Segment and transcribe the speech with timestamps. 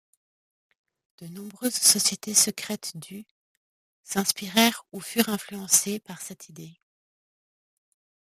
[1.19, 3.27] De nombreuses sociétés secrètes du
[4.01, 6.79] s'inspirèrent ou furent influencées par cette idée.